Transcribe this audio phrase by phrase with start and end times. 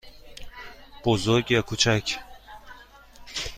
[1.03, 2.17] بزرگ یا کوچک؟